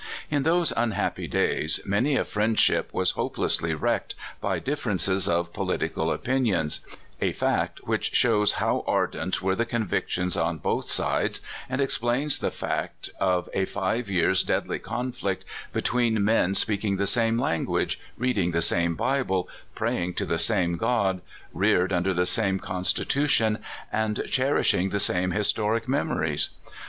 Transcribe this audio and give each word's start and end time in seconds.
In 0.31 0.41
those 0.41 0.73
unhappy 0.75 1.27
days, 1.27 1.79
many 1.85 2.15
a 2.15 2.25
friendship 2.25 2.91
Avas 2.91 3.11
hopelessly 3.13 3.75
wrecked 3.75 4.15
by 4.41 4.57
differences 4.57 5.29
of 5.29 5.53
political 5.53 6.11
opinion— 6.11 6.71
a 7.21 7.33
fact 7.33 7.83
which 7.83 8.15
shows 8.15 8.53
how 8.53 8.83
ardent 8.87 9.43
were 9.43 9.55
the 9.55 9.63
convictions 9.67 10.35
on 10.35 10.57
both 10.57 10.89
sides, 10.89 11.39
and 11.69 11.79
explains 11.79 12.39
the 12.39 12.49
fact 12.49 13.11
of 13.19 13.47
a 13.53 13.65
five 13.65 14.09
years' 14.09 14.41
deadly 14.41 14.79
conflict 14.79 15.45
between 15.71 16.25
men 16.25 16.55
speaking 16.55 16.97
the 16.97 17.05
same 17.05 17.37
language, 17.37 17.99
reading 18.17 18.49
the 18.53 18.61
same 18.63 18.95
Bible, 18.95 19.47
praying 19.75 20.15
to 20.15 20.25
the 20.25 20.39
same 20.39 20.77
God, 20.77 21.21
reared 21.53 21.93
under 21.93 22.15
the 22.15 22.25
same 22.25 22.59
cous^tution, 22.59 23.61
and 23.91 24.23
cherishing 24.27 24.89
the 24.89 24.99
same 24.99 25.29
histoiic 25.31 25.87
memories. 25.87 26.49